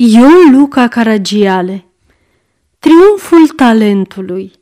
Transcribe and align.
Ion 0.00 0.52
Luca 0.52 0.88
Caragiale 0.88 1.84
Triumful 2.78 3.48
talentului 3.56 4.52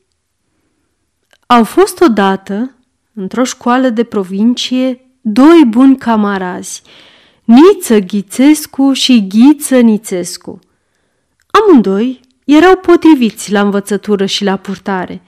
Au 1.46 1.64
fost 1.64 2.00
odată, 2.00 2.74
într-o 3.14 3.44
școală 3.44 3.88
de 3.88 4.04
provincie, 4.04 5.10
doi 5.20 5.64
buni 5.68 5.96
camarazi, 5.96 6.82
Niță 7.44 7.98
Ghițescu 7.98 8.92
și 8.92 9.26
Ghiță 9.28 9.78
Nițescu. 9.78 10.58
Amândoi 11.46 12.20
erau 12.44 12.76
potriviți 12.76 13.52
la 13.52 13.60
învățătură 13.60 14.26
și 14.26 14.44
la 14.44 14.56
purtare. 14.56 15.22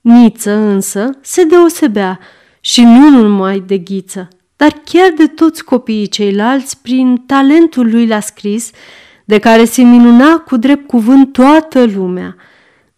Niță 0.00 0.52
însă 0.52 1.10
se 1.20 1.44
deosebea 1.44 2.18
și 2.60 2.82
nu 2.82 3.08
numai 3.08 3.60
de 3.60 3.78
Ghiță, 3.78 4.28
dar 4.56 4.80
chiar 4.84 5.10
de 5.16 5.26
toți 5.26 5.64
copiii 5.64 6.08
ceilalți 6.08 6.80
prin 6.80 7.16
talentul 7.26 7.90
lui 7.90 8.06
la 8.06 8.20
scris, 8.20 8.70
de 9.24 9.38
care 9.38 9.64
se 9.64 9.82
minuna 9.82 10.38
cu 10.38 10.56
drept 10.56 10.86
cuvânt 10.86 11.32
toată 11.32 11.84
lumea. 11.94 12.36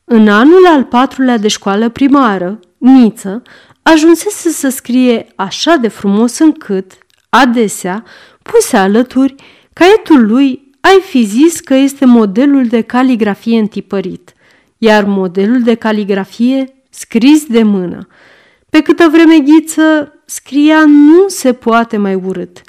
În 0.04 0.28
anul 0.28 0.66
al 0.66 0.84
patrulea 0.84 1.36
de 1.36 1.48
școală 1.48 1.88
primară, 1.88 2.60
Niță 2.78 3.42
ajunsese 3.82 4.48
să 4.48 4.68
scrie 4.68 5.26
așa 5.34 5.76
de 5.76 5.88
frumos 5.88 6.38
încât, 6.38 6.92
adesea, 7.28 8.04
puse 8.42 8.76
alături, 8.76 9.34
caietul 9.72 10.26
lui 10.26 10.72
ai 10.80 11.00
fi 11.00 11.24
zis 11.24 11.60
că 11.60 11.74
este 11.74 12.04
modelul 12.04 12.66
de 12.66 12.80
caligrafie 12.80 13.58
întipărit, 13.58 14.32
iar 14.78 15.04
modelul 15.04 15.60
de 15.62 15.74
caligrafie 15.74 16.74
scris 16.90 17.46
de 17.46 17.62
mână. 17.62 18.06
Pe 18.70 18.80
câtă 18.80 19.08
vreme 19.12 19.38
ghiță 19.38 20.12
scria 20.24 20.84
nu 20.86 21.28
se 21.28 21.52
poate 21.52 21.96
mai 21.96 22.14
urât– 22.14 22.60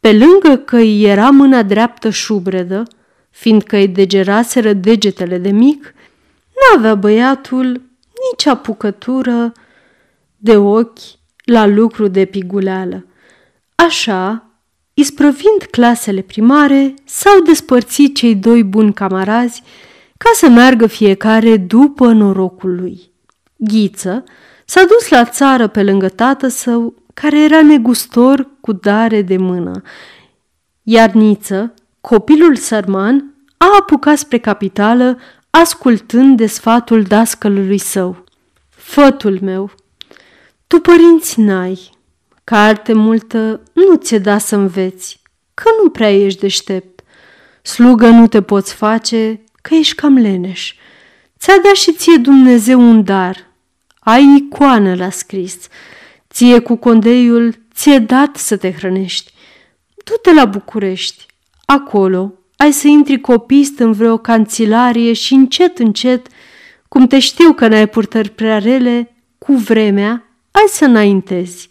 pe 0.00 0.12
lângă 0.12 0.56
că 0.56 0.76
îi 0.76 1.04
era 1.04 1.30
mâna 1.30 1.62
dreaptă 1.62 2.10
șubredă, 2.10 2.82
fiindcă 3.30 3.76
îi 3.76 3.88
degeraseră 3.88 4.72
degetele 4.72 5.38
de 5.38 5.50
mic, 5.50 5.94
n-avea 6.54 6.94
băiatul 6.94 7.66
nici 8.30 8.46
apucătură 8.46 9.52
de 10.36 10.56
ochi 10.56 10.98
la 11.44 11.66
lucru 11.66 12.08
de 12.08 12.24
piguleală. 12.24 13.06
Așa, 13.74 14.50
isprăvind 14.94 15.62
clasele 15.70 16.20
primare, 16.20 16.94
s-au 17.04 17.40
despărțit 17.40 18.16
cei 18.16 18.34
doi 18.34 18.64
buni 18.64 18.92
camarazi 18.92 19.62
ca 20.16 20.30
să 20.34 20.48
meargă 20.48 20.86
fiecare 20.86 21.56
după 21.56 22.12
norocul 22.12 22.74
lui. 22.74 23.10
Ghiță 23.56 24.24
s-a 24.64 24.84
dus 24.84 25.08
la 25.08 25.24
țară 25.24 25.66
pe 25.66 25.82
lângă 25.82 26.08
tată 26.08 26.48
său 26.48 26.94
care 27.14 27.42
era 27.42 27.62
negustor 27.62 28.50
cu 28.68 28.74
dare 28.74 29.22
de 29.22 29.36
mână. 29.36 29.82
Iar 30.82 31.10
Niță, 31.10 31.74
copilul 32.00 32.56
sărman, 32.56 33.34
a 33.56 33.66
apucat 33.78 34.18
spre 34.18 34.38
capitală, 34.38 35.18
ascultând 35.50 36.36
de 36.36 36.46
sfatul 36.46 37.02
dascălului 37.02 37.78
său. 37.78 38.24
Fătul 38.68 39.38
meu, 39.42 39.70
tu 40.66 40.78
părinți 40.80 41.40
n-ai, 41.40 41.90
carte 42.44 42.92
multă 42.92 43.60
nu 43.72 43.94
ți-e 43.96 44.18
da 44.18 44.38
să 44.38 44.56
înveți, 44.56 45.22
că 45.54 45.68
nu 45.82 45.90
prea 45.90 46.10
ești 46.10 46.40
deștept. 46.40 47.00
Slugă 47.62 48.08
nu 48.08 48.26
te 48.26 48.42
poți 48.42 48.74
face, 48.74 49.44
că 49.62 49.74
ești 49.74 49.94
cam 49.94 50.16
leneș. 50.16 50.74
Ți-a 51.38 51.54
dat 51.64 51.74
și 51.74 51.92
ție 51.92 52.16
Dumnezeu 52.16 52.80
un 52.80 53.04
dar. 53.04 53.50
Ai 53.98 54.36
icoană 54.36 54.94
la 54.94 55.10
scris, 55.10 55.68
Ție 56.30 56.58
cu 56.58 56.76
condeiul 56.76 57.54
ți-e 57.78 57.98
dat 57.98 58.36
să 58.36 58.56
te 58.56 58.72
hrănești. 58.72 59.32
Du-te 60.04 60.32
la 60.32 60.44
București. 60.44 61.26
Acolo 61.64 62.32
ai 62.56 62.72
să 62.72 62.88
intri 62.88 63.20
copist 63.20 63.78
în 63.78 63.92
vreo 63.92 64.16
canțilarie 64.16 65.12
și 65.12 65.34
încet, 65.34 65.78
încet, 65.78 66.26
cum 66.88 67.06
te 67.06 67.18
știu 67.18 67.52
că 67.52 67.68
n-ai 67.68 67.88
purtări 67.88 68.30
prea 68.30 68.58
rele, 68.58 69.14
cu 69.38 69.52
vremea 69.52 70.24
ai 70.50 70.64
să 70.68 70.84
înaintezi. 70.84 71.68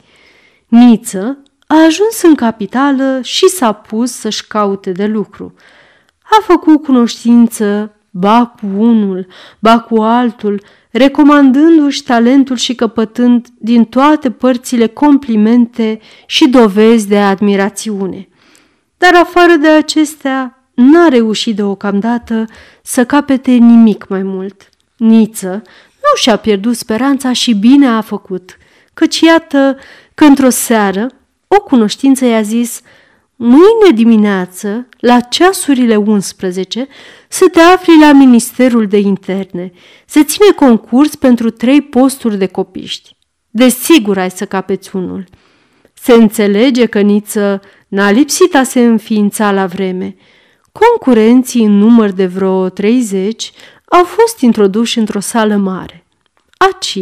Niță 0.67 1.37
a 1.67 1.75
ajuns 1.75 2.21
în 2.21 2.35
capitală 2.35 3.19
și 3.23 3.47
s-a 3.47 3.71
pus 3.71 4.11
să-și 4.11 4.47
caute 4.47 4.91
de 4.91 5.05
lucru. 5.05 5.53
A 6.23 6.41
făcut 6.41 6.83
cunoștință 6.83 7.95
ba 8.09 8.45
cu 8.45 8.65
unul, 8.65 9.27
ba 9.59 9.79
cu 9.79 10.01
altul, 10.01 10.61
recomandându-și 10.97 12.03
talentul 12.03 12.55
și 12.55 12.75
căpătând 12.75 13.47
din 13.57 13.85
toate 13.85 14.31
părțile 14.31 14.87
complimente 14.87 15.99
și 16.25 16.49
dovezi 16.49 17.07
de 17.07 17.19
admirațiune. 17.19 18.27
Dar 18.97 19.15
afară 19.15 19.55
de 19.55 19.67
acestea, 19.67 20.69
n-a 20.73 21.07
reușit 21.07 21.55
deocamdată 21.55 22.45
să 22.83 23.05
capete 23.05 23.51
nimic 23.51 24.07
mai 24.07 24.23
mult. 24.23 24.69
Niță 24.97 25.61
nu 25.93 26.15
și-a 26.15 26.35
pierdut 26.35 26.75
speranța 26.75 27.33
și 27.33 27.53
bine 27.53 27.87
a 27.87 28.01
făcut, 28.01 28.57
căci 28.93 29.19
iată 29.19 29.77
că 30.13 30.23
într-o 30.23 30.49
seară 30.49 31.07
o 31.47 31.61
cunoștință 31.61 32.25
i-a 32.25 32.41
zis– 32.41 32.81
Mâine 33.39 33.91
dimineață, 33.93 34.87
la 34.99 35.19
ceasurile 35.19 35.95
11, 35.95 36.87
să 37.27 37.49
te 37.51 37.59
afli 37.59 37.99
la 37.99 38.11
Ministerul 38.11 38.87
de 38.87 38.97
Interne. 38.97 39.71
Se 40.05 40.23
ține 40.23 40.51
concurs 40.55 41.15
pentru 41.15 41.49
trei 41.49 41.81
posturi 41.81 42.37
de 42.37 42.45
copiști. 42.45 43.15
Desigur 43.49 44.17
ai 44.17 44.31
să 44.31 44.45
capeți 44.45 44.95
unul. 44.95 45.23
Se 45.93 46.13
înțelege 46.13 46.85
că 46.85 46.99
Niță 46.99 47.61
n-a 47.87 48.11
lipsit 48.11 48.55
a 48.55 48.63
se 48.63 48.79
înființa 48.79 49.51
la 49.51 49.65
vreme. 49.65 50.15
Concurenții 50.71 51.63
în 51.63 51.77
număr 51.77 52.11
de 52.11 52.25
vreo 52.25 52.69
30 52.69 53.51
au 53.85 54.03
fost 54.03 54.39
introduși 54.39 54.97
într-o 54.97 55.19
sală 55.19 55.55
mare. 55.55 56.05
Aci, 56.57 56.99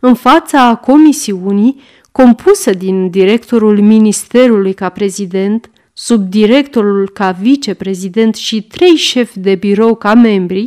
în 0.00 0.14
fața 0.14 0.80
comisiunii, 0.84 1.80
compusă 2.12 2.70
din 2.70 3.10
directorul 3.10 3.80
ministerului 3.80 4.72
ca 4.72 4.88
prezident, 4.88 5.70
subdirectorul 5.98 7.08
ca 7.08 7.30
viceprezident 7.30 8.34
și 8.34 8.62
trei 8.62 8.94
șefi 8.96 9.38
de 9.38 9.54
birou 9.54 9.94
ca 9.94 10.14
membri, 10.14 10.60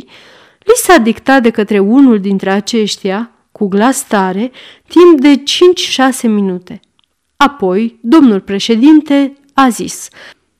li 0.58 0.74
s-a 0.74 0.96
dictat 0.96 1.42
de 1.42 1.50
către 1.50 1.78
unul 1.78 2.20
dintre 2.20 2.50
aceștia, 2.50 3.30
cu 3.52 3.68
glas 3.68 4.06
tare, 4.06 4.50
timp 4.88 5.20
de 5.20 5.42
5-6 6.22 6.22
minute. 6.22 6.80
Apoi, 7.36 7.98
domnul 8.02 8.40
președinte 8.40 9.32
a 9.54 9.68
zis, 9.68 10.08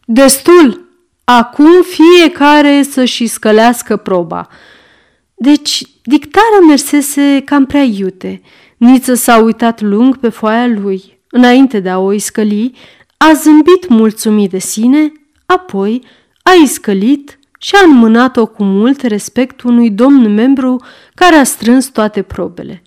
Destul! 0.05 0.89
Acum 1.25 1.71
fiecare 1.83 2.83
să-și 2.83 3.27
scălească 3.27 3.97
proba. 3.97 4.49
Deci, 5.35 5.83
dictarea 6.03 6.61
mersese 6.69 7.43
cam 7.45 7.67
prea 7.67 7.83
iute. 7.83 8.43
Niță 8.77 9.15
s-a 9.15 9.37
uitat 9.37 9.81
lung 9.81 10.17
pe 10.17 10.29
foaia 10.29 10.67
lui. 10.67 11.21
Înainte 11.31 11.81
de 11.81 11.89
a 11.89 11.99
o 11.99 12.13
iscăli, 12.13 12.73
a 13.23 13.33
zâmbit 13.33 13.89
mulțumit 13.89 14.51
de 14.51 14.59
sine, 14.59 15.13
apoi 15.47 16.05
a 16.43 16.51
iscălit 16.63 17.39
și 17.59 17.75
a 17.75 17.85
înmânat-o 17.85 18.47
cu 18.47 18.65
mult 18.65 19.03
respect 19.03 19.63
unui 19.63 19.91
domn 19.91 20.35
membru 20.35 20.83
care 21.15 21.35
a 21.35 21.45
strâns 21.45 21.87
toate 21.87 22.23
probele. 22.23 22.83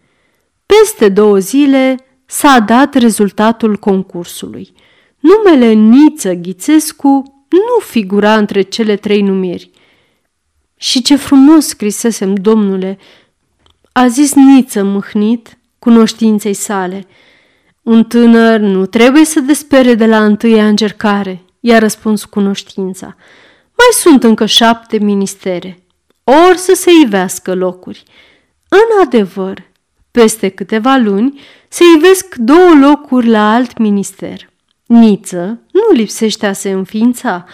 Peste 0.65 1.09
două 1.09 1.39
zile 1.39 1.97
s-a 2.25 2.59
dat 2.59 2.93
rezultatul 2.93 3.77
concursului. 3.77 4.73
Numele 5.19 5.71
Niță 5.71 6.33
Ghițescu 6.33 7.45
nu 7.49 7.79
figura 7.85 8.37
între 8.37 8.61
cele 8.61 8.95
trei 8.95 9.21
numiri. 9.21 9.71
Și 10.75 11.01
ce 11.01 11.15
frumos 11.15 11.65
scrisesem, 11.65 12.33
domnule, 12.33 12.97
a 13.91 14.07
zis 14.07 14.33
Niță 14.33 14.83
mâhnit 14.83 15.57
cunoștinței 15.79 16.53
sale– 16.53 17.05
un 17.83 18.03
tânăr 18.03 18.59
nu 18.59 18.85
trebuie 18.85 19.25
să 19.25 19.39
despere 19.39 19.93
de 19.93 20.05
la 20.05 20.25
întâia 20.25 20.67
încercare, 20.67 21.41
i-a 21.59 21.79
răspuns 21.79 22.25
cunoștința. 22.25 23.05
Mai 23.77 23.91
sunt 23.91 24.23
încă 24.23 24.45
șapte 24.45 24.97
ministere, 24.97 25.85
ori 26.23 26.57
să 26.57 26.73
se 26.75 26.91
ivească 27.03 27.55
locuri. 27.55 28.03
În 28.69 29.01
adevăr, 29.05 29.63
peste 30.11 30.49
câteva 30.49 30.95
luni 30.95 31.39
se 31.67 31.83
ivesc 31.97 32.35
două 32.35 32.73
locuri 32.81 33.27
la 33.27 33.53
alt 33.53 33.77
minister. 33.77 34.49
Niță 34.85 35.59
nu 35.71 35.95
lipsește 35.95 36.45
a 36.45 36.53
se 36.53 36.69
înființa 36.69 37.45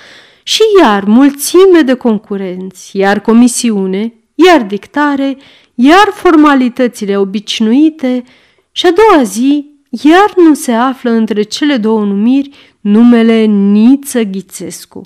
și 0.44 0.62
iar 0.82 1.04
mulțime 1.04 1.82
de 1.86 1.94
concurenți, 1.94 2.98
iar 2.98 3.20
comisiune, 3.20 4.14
iar 4.36 4.62
dictare, 4.62 5.38
iar 5.76 6.10
formalitățile 6.14 7.18
obișnuite 7.18 8.24
și 8.72 8.86
a 8.86 8.92
doua 8.92 9.24
zi 9.24 9.69
iar 9.90 10.34
nu 10.36 10.54
se 10.54 10.72
află 10.72 11.10
între 11.10 11.42
cele 11.42 11.78
două 11.78 12.06
numiri 12.06 12.76
numele 12.80 13.44
Niță 13.44 14.22
Ghițescu. 14.24 15.02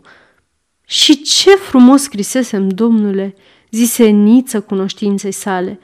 Și 0.86 1.22
ce 1.22 1.50
frumos 1.50 2.02
scrisesem, 2.02 2.70
domnule, 2.70 3.36
zise 3.72 4.06
Niță 4.06 4.62
cunoștinței 4.62 5.32
sale. 5.32 5.80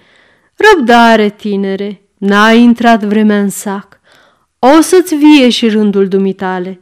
Răbdare, 0.55 1.29
tinere, 1.29 2.01
n-a 2.17 2.51
intrat 2.51 3.03
vremea 3.03 3.39
în 3.39 3.49
sac. 3.49 3.99
O 4.59 4.81
să-ți 4.81 5.15
vie 5.15 5.49
și 5.49 5.69
rândul 5.69 6.07
dumitale. 6.07 6.79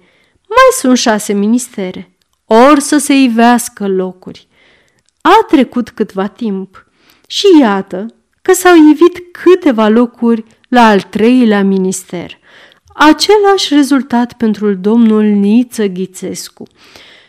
Mai 0.48 0.70
sunt 0.80 0.98
șase 0.98 1.34
ministere. 1.34 2.18
ori 2.46 2.82
să 2.82 2.98
se 2.98 3.14
ivească 3.14 3.88
locuri. 3.88 4.48
A 5.22 5.46
trecut 5.48 5.90
câtva 5.90 6.28
timp 6.28 6.86
și 7.28 7.46
iată 7.60 8.06
că 8.48 8.54
s-au 8.54 8.76
ivit 8.90 9.24
câteva 9.32 9.88
locuri 9.88 10.44
la 10.70 10.88
al 10.88 11.02
treilea 11.02 11.64
minister. 11.64 12.40
Același 12.94 13.74
rezultat 13.74 14.34
pentru 14.34 14.74
domnul 14.74 15.24
Niță 15.24 15.86
Ghițescu. 15.86 16.68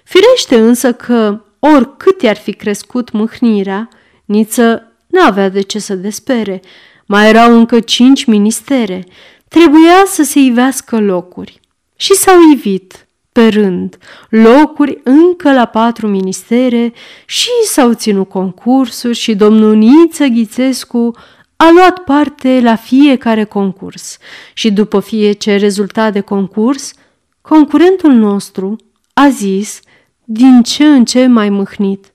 Firește 0.05 0.59
însă 0.59 0.93
că, 0.93 1.41
oricât 1.59 2.23
i-ar 2.23 2.37
fi 2.37 2.53
crescut 2.53 3.11
mâhnirea, 3.11 3.89
Niță 4.25 4.93
n-avea 5.07 5.49
de 5.49 5.61
ce 5.61 5.79
să 5.79 5.95
despere. 5.95 6.61
Mai 7.07 7.29
erau 7.29 7.59
încă 7.59 7.81
cinci 7.81 8.25
ministere. 8.25 9.05
Trebuia 9.49 10.05
să 10.07 10.23
se 10.23 10.39
ivească 10.39 11.01
locuri. 11.01 11.61
Și 11.97 12.15
s-au 12.15 12.51
ivit, 12.53 13.07
pe 13.39 13.49
rând, 13.49 13.99
locuri 14.29 15.01
încă 15.03 15.53
la 15.53 15.65
patru 15.65 16.07
ministere 16.07 16.93
și 17.27 17.51
s-au 17.65 17.93
ținut 17.93 18.29
concursuri 18.29 19.15
și 19.15 19.35
domnul 19.35 19.77
Niță 19.77 20.25
Ghițescu 20.27 21.17
a 21.57 21.71
luat 21.71 21.99
parte 21.99 22.61
la 22.61 22.77
fiecare 22.77 23.45
concurs 23.45 24.19
și 24.55 24.73
după 24.73 25.01
fiecare 25.01 25.57
rezultat 25.57 26.13
de 26.13 26.21
concurs, 26.21 26.93
concurentul 27.41 28.13
nostru 28.13 28.77
a 29.13 29.29
zis 29.29 29.81
din 30.25 30.63
ce 30.63 30.85
în 30.85 31.05
ce 31.05 31.27
mai 31.27 31.49
mâhnit. 31.49 32.13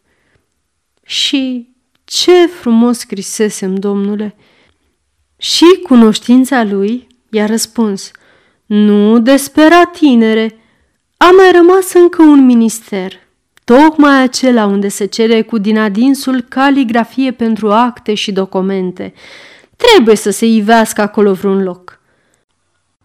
Și 1.06 1.70
ce 2.04 2.48
frumos 2.48 2.98
scrisesem, 2.98 3.76
domnule! 3.76 4.36
Și 5.38 5.66
cunoștința 5.88 6.64
lui 6.64 7.08
i-a 7.30 7.46
răspuns, 7.46 8.12
nu 8.66 9.20
despera, 9.20 9.86
tinere, 9.86 10.58
a 11.24 11.32
mai 11.32 11.52
rămas 11.52 11.94
încă 11.94 12.22
un 12.22 12.46
minister, 12.46 13.14
tocmai 13.64 14.22
acela 14.22 14.66
unde 14.66 14.88
se 14.88 15.06
cere 15.06 15.42
cu 15.42 15.58
din 15.58 15.78
adinsul 15.78 16.42
caligrafie 16.42 17.32
pentru 17.32 17.72
acte 17.72 18.14
și 18.14 18.32
documente. 18.32 19.14
Trebuie 19.76 20.16
să 20.16 20.30
se 20.30 20.46
ivească 20.46 21.02
acolo 21.02 21.34
vreun 21.34 21.64
loc. 21.64 22.00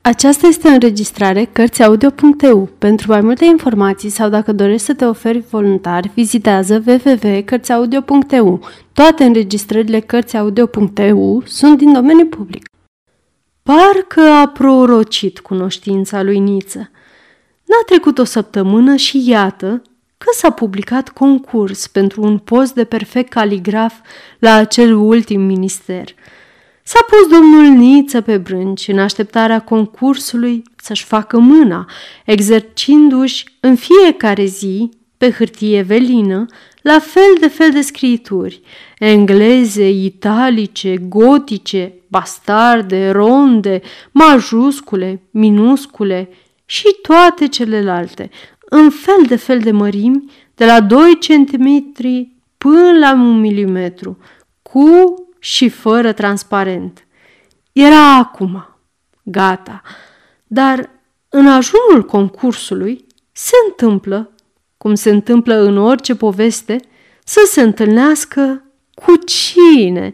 Aceasta 0.00 0.47
este 0.47 0.69
o 0.69 0.70
înregistrare 0.70 1.44
Cărțiaudio.eu. 1.53 2.69
Pentru 2.79 3.11
mai 3.11 3.20
multe 3.20 3.44
informații 3.44 4.09
sau 4.09 4.29
dacă 4.29 4.53
dorești 4.53 4.87
să 4.87 4.94
te 4.94 5.05
oferi 5.05 5.44
voluntar, 5.50 6.11
vizitează 6.14 6.82
www.cărțiaudio.eu. 6.87 8.61
Toate 8.93 9.25
înregistrările 9.25 10.00
Cărțiaudio.eu 10.00 11.43
sunt 11.47 11.79
din 11.79 11.93
domeniu 11.93 12.26
public. 12.26 12.69
Parcă 13.62 14.21
a 14.21 14.49
prorocit 14.49 15.41
cunoștința 15.41 16.23
lui 16.23 16.38
Niță. 16.38 16.91
N-a 17.69 17.82
trecut 17.87 18.19
o 18.19 18.25
săptămână 18.25 18.97
și 18.97 19.29
iată 19.29 19.82
că 20.19 20.26
s-a 20.32 20.50
publicat 20.50 21.09
concurs 21.09 21.87
pentru 21.87 22.23
un 22.23 22.38
post 22.38 22.75
de 22.75 22.85
perfect 22.85 23.31
caligraf 23.31 23.94
la 24.38 24.55
acel 24.55 24.94
ultim 24.94 25.41
minister. 25.41 26.05
S-a 26.82 26.99
pus 27.09 27.38
domnul 27.38 27.65
Niță 27.65 28.20
pe 28.20 28.38
brânci 28.38 28.88
în 28.88 28.99
așteptarea 28.99 29.61
concursului 29.61 30.62
să-și 30.76 31.05
facă 31.05 31.38
mâna, 31.38 31.88
exercindu-și 32.25 33.44
în 33.61 33.76
fiecare 33.76 34.44
zi, 34.44 34.91
pe 35.17 35.31
hârtie 35.31 35.82
velină, 35.82 36.47
la 36.82 36.99
fel 36.99 37.37
de 37.41 37.49
fel 37.49 37.71
de 37.71 37.81
scrituri, 37.81 38.61
engleze, 38.99 39.88
italice, 39.88 40.97
gotice, 40.97 41.94
bastarde, 42.06 43.11
ronde, 43.11 43.81
majuscule, 44.11 45.23
minuscule 45.31 46.29
și 46.70 46.97
toate 47.03 47.49
celelalte, 47.49 48.31
în 48.59 48.91
fel 48.91 49.25
de 49.26 49.37
fel 49.37 49.59
de 49.59 49.70
mărimi, 49.70 50.32
de 50.55 50.65
la 50.65 50.81
2 50.81 51.19
cm 51.19 51.93
până 52.59 52.99
la 52.99 53.12
1 53.12 53.23
mm, 53.23 54.19
cu 54.62 55.15
și 55.38 55.69
fără 55.69 56.12
transparent. 56.12 57.06
Era 57.73 58.17
acum, 58.17 58.76
gata, 59.23 59.82
dar 60.47 60.91
în 61.29 61.47
ajunul 61.47 62.05
concursului 62.06 63.06
se 63.32 63.55
întâmplă, 63.69 64.35
cum 64.76 64.94
se 64.94 65.11
întâmplă 65.11 65.55
în 65.55 65.76
orice 65.76 66.14
poveste, 66.14 66.81
să 67.25 67.41
se 67.47 67.62
întâlnească 67.62 68.64
cu 68.94 69.17
cine? 69.17 70.12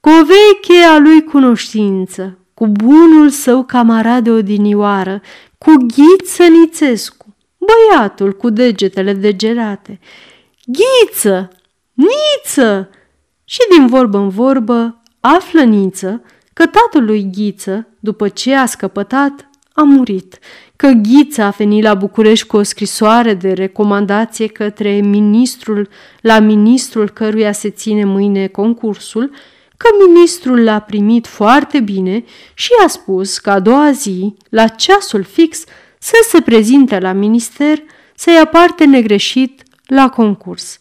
Cu 0.00 0.08
o 0.08 0.24
veche 0.24 0.84
a 0.84 0.98
lui 0.98 1.24
cunoștință, 1.24 2.38
cu 2.62 2.68
bunul 2.68 3.30
său 3.30 3.64
camarad 3.64 4.24
de 4.24 4.30
odinioară, 4.30 5.20
cu 5.58 5.70
Ghiță 5.70 6.42
Nițescu, 6.42 7.34
băiatul 7.58 8.32
cu 8.32 8.50
degetele 8.50 9.12
degerate. 9.12 10.00
Ghiță! 10.64 11.48
Niță! 11.92 12.90
Și 13.44 13.58
din 13.76 13.86
vorbă 13.86 14.18
în 14.18 14.28
vorbă 14.28 15.02
află 15.20 15.62
Niță 15.62 16.22
că 16.52 16.66
tatăl 16.66 17.04
lui 17.04 17.30
Ghiță, 17.32 17.88
după 18.00 18.28
ce 18.28 18.54
a 18.54 18.66
scăpătat, 18.66 19.50
a 19.72 19.82
murit, 19.82 20.38
că 20.76 20.86
Ghiță 20.86 21.42
a 21.42 21.50
venit 21.50 21.82
la 21.82 21.94
București 21.94 22.46
cu 22.46 22.56
o 22.56 22.62
scrisoare 22.62 23.34
de 23.34 23.52
recomandație 23.52 24.46
către 24.46 24.90
ministrul, 24.90 25.88
la 26.20 26.38
ministrul 26.38 27.10
căruia 27.10 27.52
se 27.52 27.70
ține 27.70 28.04
mâine 28.04 28.46
concursul, 28.46 29.30
că 29.82 30.06
ministrul 30.06 30.64
l-a 30.64 30.80
primit 30.80 31.26
foarte 31.26 31.80
bine 31.80 32.24
și 32.54 32.70
a 32.84 32.86
spus 32.86 33.38
că 33.38 33.50
a 33.50 33.60
doua 33.60 33.90
zi, 33.90 34.34
la 34.48 34.68
ceasul 34.68 35.22
fix, 35.22 35.64
să 35.98 36.16
se 36.28 36.40
prezinte 36.40 36.98
la 36.98 37.12
minister 37.12 37.82
să 38.14 38.30
ia 38.30 38.44
parte 38.44 38.84
negreșit 38.84 39.62
la 39.86 40.08
concurs. 40.08 40.78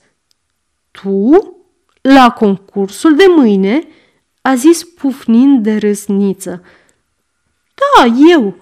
Tu? 0.91 1.55
La 2.01 2.29
concursul 2.29 3.15
de 3.15 3.25
mâine?" 3.27 3.87
a 4.41 4.55
zis 4.55 4.83
pufnind 4.83 5.63
de 5.63 5.77
râsniță. 5.77 6.63
Da, 7.73 8.05
eu. 8.29 8.55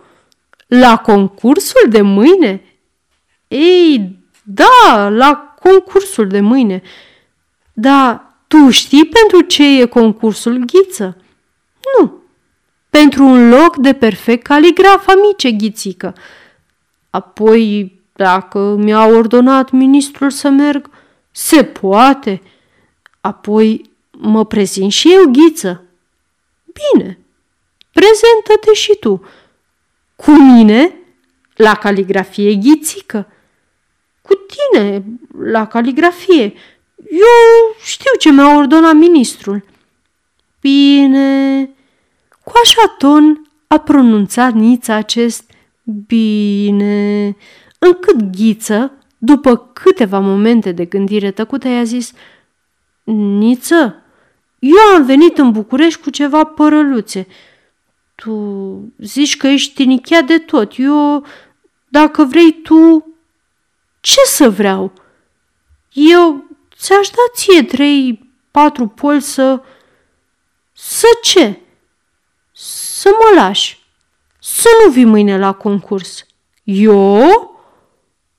La 0.67 0.97
concursul 0.97 1.89
de 1.89 2.01
mâine? 2.01 2.63
Ei, 3.47 4.19
da, 4.43 5.09
la 5.09 5.55
concursul 5.61 6.27
de 6.27 6.39
mâine. 6.39 6.81
Da, 7.73 8.28
tu 8.49 8.69
știi 8.69 9.05
pentru 9.05 9.41
ce 9.41 9.79
e 9.81 9.85
concursul 9.85 10.57
ghiță? 10.57 11.17
Nu. 11.97 12.13
Pentru 12.89 13.23
un 13.23 13.49
loc 13.49 13.75
de 13.77 13.93
perfect 13.93 14.43
caligraf, 14.43 15.07
amice 15.07 15.51
ghițică. 15.51 16.13
Apoi, 17.09 17.99
dacă 18.13 18.59
mi-a 18.59 19.05
ordonat 19.05 19.71
ministrul 19.71 20.29
să 20.29 20.49
merg, 20.49 20.89
se 21.31 21.63
poate. 21.63 22.41
Apoi 23.21 23.89
mă 24.11 24.45
prezint 24.45 24.91
și 24.91 25.13
eu, 25.13 25.31
ghiță. 25.31 25.83
Bine, 26.65 27.19
prezentă-te 27.91 28.73
și 28.73 28.97
tu. 28.99 29.23
Cu 30.15 30.31
mine? 30.31 30.93
La 31.55 31.75
caligrafie 31.75 32.55
ghițică. 32.55 33.27
Cu 34.21 34.33
tine, 34.33 35.03
la 35.41 35.67
caligrafie. 35.67 36.53
Eu 37.11 37.75
știu 37.75 37.78
ce 38.19 38.31
mi-a 38.31 38.55
ordonat 38.55 38.93
ministrul. 38.93 39.65
Bine, 40.61 41.69
cu 42.43 42.51
așa 42.63 42.95
ton 42.97 43.49
a 43.67 43.77
pronunțat 43.77 44.53
Nița 44.53 44.93
acest 44.93 45.51
bine, 46.07 47.35
încât 47.79 48.21
Ghiță, 48.35 48.91
după 49.17 49.57
câteva 49.57 50.19
momente 50.19 50.71
de 50.71 50.85
gândire 50.85 51.31
tăcută, 51.31 51.67
i-a 51.67 51.83
zis– 51.83 52.11
Niță, 53.13 54.03
eu 54.59 54.95
am 54.95 55.05
venit 55.05 55.37
în 55.37 55.51
București 55.51 56.01
cu 56.01 56.09
ceva 56.09 56.43
părăluțe. 56.43 57.27
Tu 58.15 58.93
zici 58.97 59.37
că 59.37 59.47
ești 59.47 59.73
tinichea 59.73 60.21
de 60.21 60.37
tot. 60.37 60.73
Eu, 60.77 61.25
dacă 61.87 62.23
vrei 62.23 62.51
tu, 62.51 63.13
ce 63.99 64.19
să 64.25 64.49
vreau? 64.49 64.93
Eu 65.91 66.43
ți-aș 66.79 67.09
da 67.09 67.21
ție 67.33 67.63
trei, 67.63 68.29
patru 68.51 68.87
poli 68.87 69.21
să... 69.21 69.61
Să 70.73 71.07
ce? 71.21 71.59
Să 72.51 73.09
mă 73.11 73.41
lași. 73.41 73.79
Să 74.39 74.67
nu 74.83 74.91
vii 74.91 75.05
mâine 75.05 75.37
la 75.37 75.53
concurs. 75.53 76.25
Eu? 76.63 77.21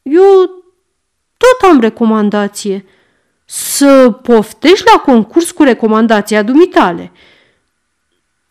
Eu 0.02 0.44
tot 1.37 1.70
am 1.70 1.80
recomandație 1.80 2.85
să 3.44 4.11
poftești 4.23 4.85
la 4.92 5.00
concurs 5.00 5.50
cu 5.50 5.62
recomandația 5.62 6.42
dumitale. 6.42 7.12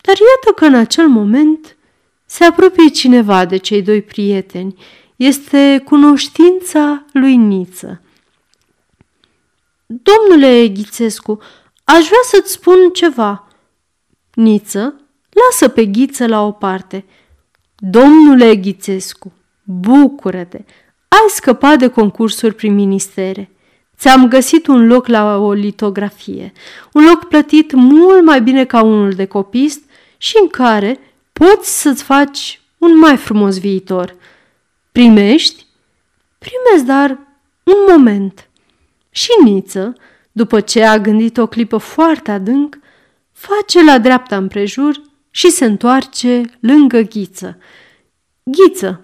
Dar 0.00 0.14
iată 0.16 0.52
că 0.56 0.64
în 0.64 0.74
acel 0.74 1.08
moment 1.08 1.76
se 2.26 2.44
apropie 2.44 2.88
cineva 2.88 3.44
de 3.44 3.56
cei 3.56 3.82
doi 3.82 4.02
prieteni. 4.02 4.74
Este 5.16 5.82
cunoștința 5.84 7.04
lui 7.12 7.36
Niță. 7.36 8.02
Domnule 9.92 10.68
Ghițescu, 10.68 11.38
aș 11.84 12.06
vrea 12.06 12.20
să-ți 12.22 12.52
spun 12.52 12.90
ceva. 12.92 13.48
Niță 14.34 15.00
lasă 15.30 15.68
pe 15.68 15.86
Ghiță 15.86 16.26
la 16.26 16.46
o 16.46 16.52
parte. 16.52 17.04
Domnule 17.76 18.56
Ghițescu, 18.56 19.32
bucură-te! 19.64 20.64
ai 21.08 21.28
scăpat 21.28 21.78
de 21.78 21.88
concursuri 21.88 22.54
prin 22.54 22.74
ministere. 22.74 23.50
Ți-am 23.96 24.28
găsit 24.28 24.66
un 24.66 24.86
loc 24.86 25.06
la 25.06 25.36
o 25.36 25.52
litografie, 25.52 26.52
un 26.92 27.04
loc 27.04 27.24
plătit 27.24 27.72
mult 27.72 28.24
mai 28.24 28.42
bine 28.42 28.64
ca 28.64 28.82
unul 28.82 29.10
de 29.10 29.26
copist 29.26 29.82
și 30.16 30.36
în 30.40 30.48
care 30.48 30.98
poți 31.32 31.80
să-ți 31.80 32.02
faci 32.02 32.60
un 32.78 32.98
mai 32.98 33.16
frumos 33.16 33.58
viitor. 33.58 34.16
Primești? 34.92 35.66
Primesc, 36.38 36.86
dar 36.86 37.10
un 37.62 37.76
moment. 37.88 38.49
Și 39.10 39.30
Niță, 39.42 39.92
după 40.32 40.60
ce 40.60 40.84
a 40.84 40.98
gândit 40.98 41.36
o 41.36 41.46
clipă 41.46 41.76
foarte 41.76 42.30
adânc, 42.30 42.78
face 43.32 43.84
la 43.84 43.98
dreapta 43.98 44.36
împrejur 44.36 45.02
și 45.30 45.50
se 45.50 45.64
întoarce 45.64 46.42
lângă 46.60 47.00
Ghiță. 47.00 47.58
Ghiță, 48.42 49.00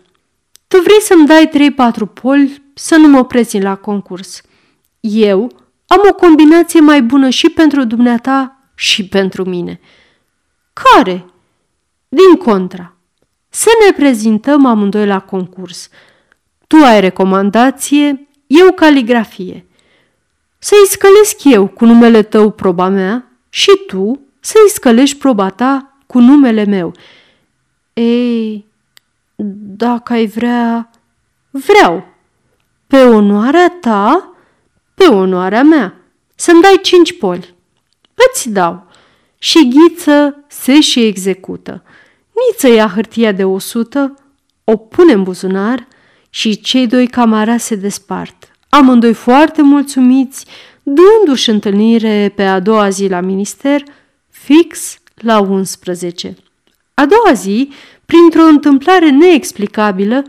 tu 0.69 0.81
vrei 0.81 1.01
să-mi 1.01 1.27
dai 1.27 1.49
trei-patru 1.49 2.07
poli 2.07 2.63
să 2.75 2.97
nu 2.97 3.09
mă 3.09 3.25
prețin 3.25 3.63
la 3.63 3.77
concurs. 3.77 4.43
Eu 5.01 5.53
am 5.87 6.01
o 6.11 6.15
combinație 6.15 6.81
mai 6.81 7.03
bună 7.03 7.29
și 7.29 7.49
pentru 7.49 7.85
dumneata 7.85 8.71
și 8.75 9.09
pentru 9.09 9.45
mine. 9.45 9.81
Care? 10.73 11.25
Din 12.09 12.37
contra, 12.39 12.97
să 13.49 13.69
ne 13.87 13.93
prezentăm 13.93 14.67
amândoi 14.67 15.07
la 15.07 15.21
concurs. 15.21 15.89
Tu 16.67 16.77
ai 16.77 17.01
recomandație, 17.01 18.29
eu 18.47 18.73
caligrafie. 18.73 19.66
Să-i 20.59 20.87
scălesc 20.87 21.45
eu 21.45 21.67
cu 21.67 21.85
numele 21.85 22.23
tău 22.23 22.51
proba 22.51 22.89
mea 22.89 23.31
și 23.49 23.71
tu 23.87 24.21
să-i 24.41 24.71
scălești 24.71 25.19
proba 25.19 25.49
ta 25.49 25.99
cu 26.07 26.19
numele 26.19 26.65
meu. 26.65 26.95
Ei, 27.93 28.67
dacă 29.77 30.13
ai 30.13 30.27
vrea... 30.27 30.91
Vreau. 31.51 32.07
Pe 32.87 32.97
onoarea 32.97 33.77
ta, 33.81 34.33
pe 34.95 35.05
onoarea 35.05 35.63
mea. 35.63 35.95
Să-mi 36.35 36.63
dai 36.63 36.79
cinci 36.83 37.19
poli. 37.19 37.55
Îți 38.15 38.51
dau. 38.51 38.87
Și 39.39 39.69
ghiță 39.69 40.45
se 40.47 40.81
și 40.81 41.05
execută. 41.05 41.83
Niță 42.33 42.69
ia 42.69 42.89
hârtia 42.89 43.33
de 43.33 43.45
o 43.45 43.59
sută, 43.59 44.15
o 44.65 44.77
pune 44.77 45.13
în 45.13 45.23
buzunar 45.23 45.87
și 46.31 46.61
cei 46.61 46.87
doi 46.87 47.07
camara 47.07 47.57
se 47.57 47.75
despart. 47.75 48.56
Amândoi 48.69 49.15
foarte 49.15 49.63
mulțumiți, 49.63 50.47
dându-și 50.83 51.51
întâlnire 51.51 52.33
pe 52.35 52.43
a 52.43 52.61
doua 52.61 52.89
zi 52.89 53.09
la 53.09 53.21
minister, 53.21 53.83
fix 54.29 54.99
la 55.15 55.41
11. 55.41 56.37
A 56.95 57.07
doua 57.07 57.33
zi, 57.33 57.71
printr-o 58.07 58.43
întâmplare 58.43 59.11
neexplicabilă, 59.11 60.25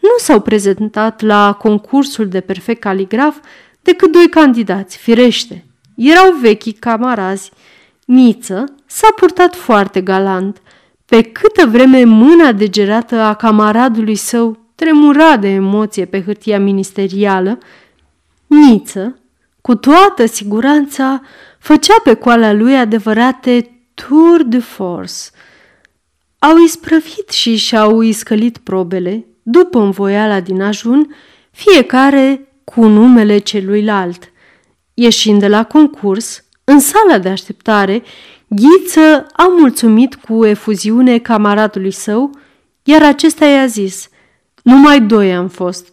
nu 0.00 0.16
s-au 0.18 0.40
prezentat 0.40 1.20
la 1.20 1.52
concursul 1.52 2.28
de 2.28 2.40
perfect 2.40 2.80
caligraf 2.80 3.36
decât 3.82 4.12
doi 4.12 4.28
candidați, 4.28 4.96
firește. 4.96 5.64
Erau 5.96 6.32
vechi 6.40 6.78
camarazi. 6.78 7.50
Niță 8.04 8.74
s-a 8.86 9.08
purtat 9.16 9.54
foarte 9.54 10.00
galant, 10.00 10.62
pe 11.06 11.22
câtă 11.22 11.66
vreme 11.66 12.04
mâna 12.04 12.52
degerată 12.52 13.16
a 13.16 13.34
camaradului 13.34 14.14
său 14.14 14.58
tremura 14.74 15.36
de 15.36 15.48
emoție 15.48 16.04
pe 16.04 16.22
hârtia 16.22 16.60
ministerială, 16.60 17.58
Niță, 18.52 19.18
cu 19.60 19.74
toată 19.74 20.26
siguranța, 20.26 21.22
făcea 21.58 21.94
pe 22.04 22.14
coala 22.14 22.52
lui 22.52 22.76
adevărate 22.76 23.82
tour 23.94 24.42
de 24.42 24.58
force. 24.58 25.14
Au 26.38 26.56
isprăvit 26.64 27.28
și 27.30 27.56
și-au 27.56 28.00
iscălit 28.00 28.58
probele, 28.58 29.26
după 29.42 29.78
învoiala 29.78 30.40
din 30.40 30.62
ajun, 30.62 31.14
fiecare 31.50 32.48
cu 32.64 32.86
numele 32.86 33.38
celuilalt. 33.38 34.32
Ieșind 34.94 35.40
de 35.40 35.48
la 35.48 35.64
concurs, 35.64 36.44
în 36.64 36.80
sala 36.80 37.18
de 37.18 37.28
așteptare, 37.28 38.02
Ghiță 38.48 39.26
a 39.32 39.46
mulțumit 39.58 40.14
cu 40.14 40.44
efuziune 40.44 41.18
camaratului 41.18 41.90
său, 41.90 42.30
iar 42.82 43.02
acesta 43.02 43.46
i-a 43.46 43.66
zis, 43.66 44.08
numai 44.62 45.00
doi 45.00 45.34
am 45.34 45.48
fost. 45.48 45.86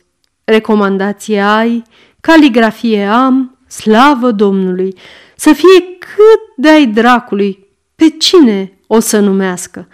Recomandație 0.43 1.39
ai, 1.39 1.83
caligrafie 2.21 3.05
am, 3.05 3.57
slavă 3.67 4.31
Domnului, 4.31 4.95
să 5.35 5.53
fie 5.53 5.97
cât 5.99 6.55
de-ai 6.55 6.85
dracului, 6.85 7.67
pe 7.95 8.09
cine 8.09 8.79
o 8.87 8.99
să 8.99 9.19
numească. 9.19 9.87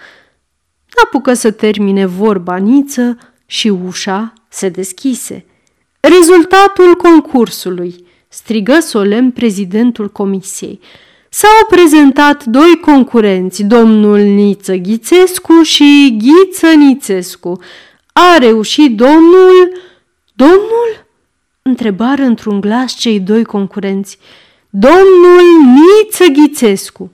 N-apucă 0.96 1.34
să 1.34 1.52
termine 1.52 2.06
vorba 2.06 2.56
niță 2.56 3.18
și 3.46 3.68
ușa 3.68 4.34
se 4.50 4.70
deschise. 4.70 5.46
Rezultatul 6.00 6.96
concursului, 6.96 8.06
strigă 8.28 8.80
solemn 8.80 9.32
prezidentul 9.32 10.10
comisiei. 10.10 10.80
S-au 11.30 11.66
prezentat 11.70 12.44
doi 12.44 12.80
concurenți, 12.82 13.64
domnul 13.64 14.20
Niță 14.20 14.76
Ghițescu 14.76 15.62
și 15.62 16.18
Ghiță 16.18 16.68
Nițescu. 16.68 17.60
A 18.14 18.38
reușit 18.38 18.96
domnul... 18.96 19.72
Domnul? 20.34 21.05
Întrebară 21.70 22.24
într-un 22.24 22.62
glas 22.62 22.94
cei 22.94 23.20
doi 23.20 23.44
concurenți. 23.46 24.18
Domnul 24.70 25.42
Niță 25.64 26.26
Ghițescu. 26.32 27.12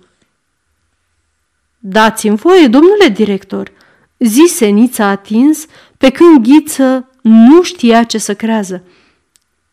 Dați-mi 1.79 2.35
voie, 2.35 2.67
domnule 2.67 3.07
director, 3.07 3.71
zise 4.17 4.65
Nița 4.65 5.05
atins, 5.05 5.65
pe 5.97 6.09
când 6.09 6.47
Ghiță 6.47 7.09
nu 7.21 7.63
știa 7.63 8.03
ce 8.03 8.17
să 8.17 8.35
crează. 8.35 8.83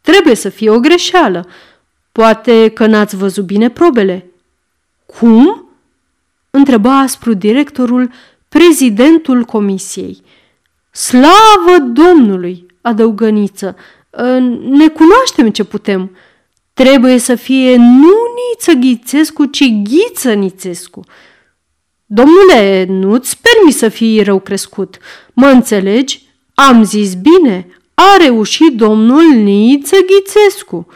Trebuie 0.00 0.34
să 0.34 0.48
fie 0.48 0.70
o 0.70 0.80
greșeală. 0.80 1.48
Poate 2.12 2.68
că 2.68 2.86
n-ați 2.86 3.16
văzut 3.16 3.44
bine 3.44 3.70
probele. 3.70 4.30
Cum? 5.06 5.68
Întreba 6.50 6.98
aspru 7.00 7.32
directorul, 7.32 8.10
prezidentul 8.48 9.44
comisiei. 9.44 10.22
Slavă 10.90 11.78
Domnului, 11.92 12.66
adăugă 12.80 13.28
Niță, 13.28 13.76
ne 14.60 14.88
cunoaștem 14.88 15.50
ce 15.50 15.64
putem. 15.64 16.16
Trebuie 16.72 17.18
să 17.18 17.34
fie 17.34 17.76
nu 17.76 18.14
Niță 18.36 18.72
Ghițescu, 18.72 19.44
ci 19.44 19.64
Ghiță 19.82 20.32
Nițescu. 20.32 21.04
Domnule, 22.06 22.86
nu-ți 22.88 23.38
permis 23.40 23.76
să 23.76 23.88
fii 23.88 24.22
rău 24.22 24.40
crescut. 24.40 24.98
Mă 25.32 25.46
înțelegi? 25.46 26.26
Am 26.54 26.84
zis 26.84 27.14
bine. 27.14 27.66
A 27.94 28.16
reușit 28.20 28.76
domnul 28.76 29.22
Niță 29.34 29.96
Ghițescu. 30.06 30.86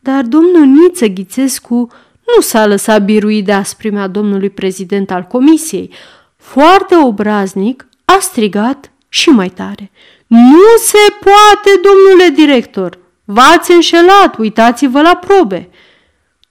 Dar 0.00 0.22
domnul 0.22 0.64
Niță 0.64 1.06
Ghițescu 1.06 1.88
nu 2.36 2.40
s-a 2.40 2.66
lăsat 2.66 3.04
birui 3.04 3.42
de 3.42 3.52
asprimea 3.52 4.06
domnului 4.06 4.50
prezident 4.50 5.10
al 5.10 5.22
comisiei. 5.22 5.90
Foarte 6.36 6.96
obraznic 7.04 7.88
a 8.04 8.18
strigat 8.20 8.91
și 9.12 9.28
mai 9.28 9.48
tare. 9.48 9.90
Nu 10.26 10.76
se 10.78 10.98
poate, 11.20 11.80
domnule 11.82 12.28
director! 12.28 12.98
V-ați 13.24 13.72
înșelat, 13.72 14.38
uitați-vă 14.38 15.00
la 15.00 15.16
probe! 15.16 15.70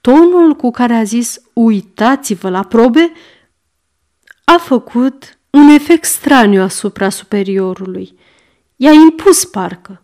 Tonul 0.02 0.54
cu 0.54 0.72
care 0.72 0.94
a 0.94 1.04
zis 1.04 1.42
uitați-vă 1.54 2.50
la 2.50 2.64
probe 2.64 3.12
a 4.44 4.58
făcut 4.58 5.38
un 5.50 5.68
efect 5.68 6.04
straniu 6.04 6.62
asupra 6.62 7.10
superiorului. 7.10 8.20
I-a 8.76 8.92
impus 8.92 9.46
parcă. 9.46 10.04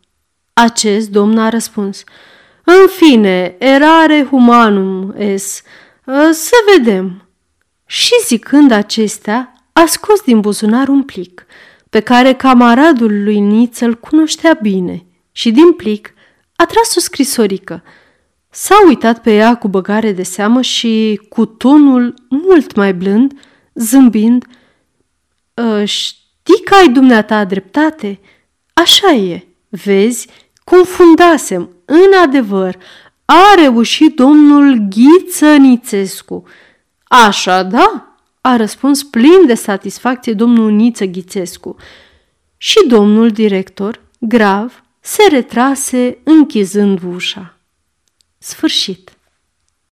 Acest 0.54 1.10
domn 1.10 1.38
a 1.38 1.50
răspuns, 1.50 2.04
În 2.64 2.88
fine, 2.88 3.56
erare 3.60 4.28
humanum 4.30 5.14
es, 5.18 5.62
să 6.32 6.56
vedem. 6.76 7.28
Și 7.86 8.14
zicând 8.26 8.72
acestea, 8.72 9.54
a 9.74 9.86
scos 9.86 10.22
din 10.22 10.40
buzunar 10.40 10.88
un 10.88 11.04
plic, 11.04 11.46
pe 11.90 12.00
care 12.00 12.34
camaradul 12.34 13.24
lui 13.24 13.40
Niță 13.40 13.86
îl 13.86 13.96
cunoștea 13.96 14.60
bine 14.62 15.06
și 15.32 15.52
din 15.52 15.74
plic 15.74 16.14
a 16.56 16.66
tras 16.66 16.96
o 16.96 17.00
scrisorică. 17.00 17.84
S-a 18.50 18.76
uitat 18.88 19.22
pe 19.22 19.36
ea 19.36 19.56
cu 19.56 19.68
băgare 19.68 20.12
de 20.12 20.24
seamă 20.24 20.62
și, 20.62 21.22
cu 21.30 21.46
tonul 21.46 22.14
mult 22.30 22.76
mai 22.76 22.94
blând, 22.94 23.40
zâmbind, 23.74 24.46
ă, 25.58 25.84
Știi 25.86 26.64
că 26.64 26.76
ai 26.76 26.90
dumneata 26.90 27.46
dreptate? 27.46 28.20
Așa 28.74 29.12
e, 29.12 29.48
vezi, 29.70 30.28
confundasem, 30.64 31.70
în 31.86 32.12
adevăr, 32.24 32.78
a 33.26 33.54
reușit 33.56 34.16
domnul 34.16 34.88
Ghiță 34.90 35.56
Nițescu. 35.56 36.44
Așa, 37.04 37.64
da? 37.64 38.17
A 38.48 38.56
răspuns 38.56 39.04
plin 39.04 39.46
de 39.46 39.54
satisfacție 39.54 40.34
domnul 40.34 40.72
Niță 40.72 41.06
Ghițescu. 41.06 41.76
Și 42.58 42.88
domnul 42.88 43.30
director, 43.30 44.02
grav, 44.20 44.84
se 45.00 45.22
retrase 45.30 46.18
închizând 46.24 47.04
ușa. 47.04 47.58
Sfârșit. 48.38 49.17